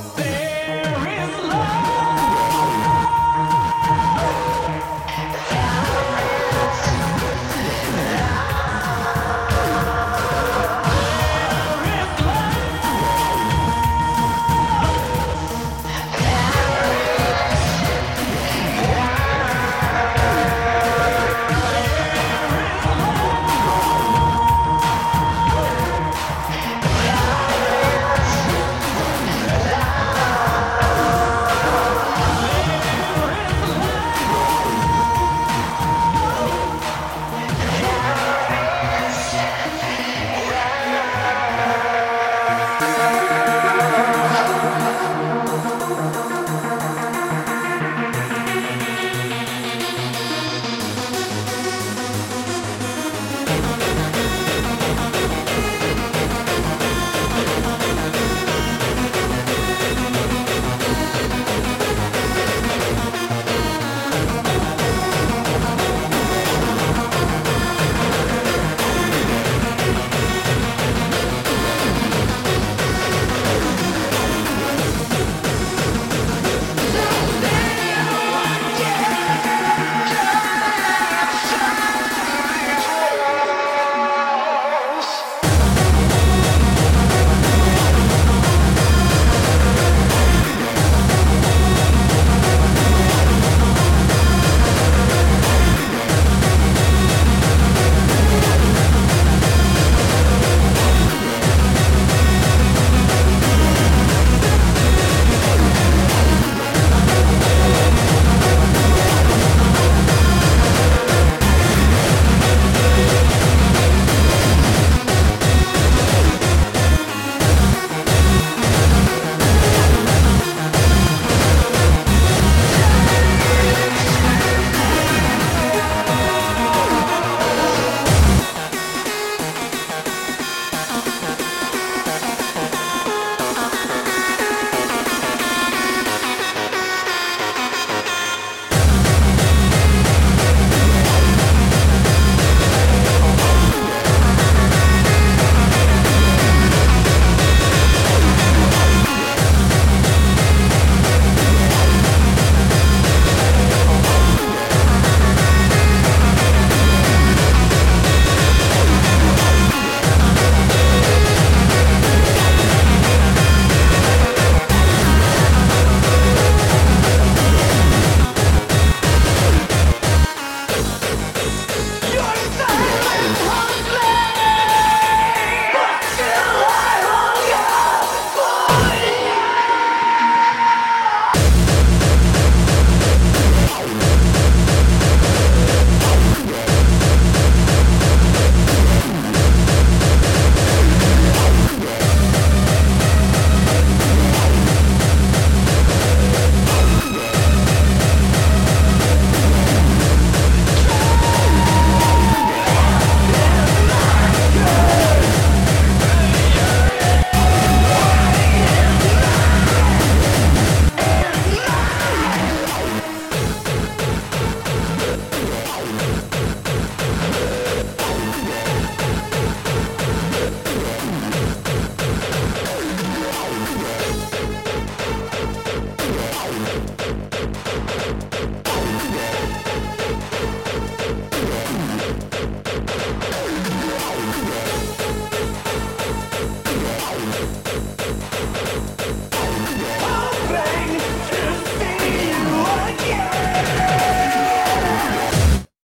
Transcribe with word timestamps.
Yeah. 0.00 0.39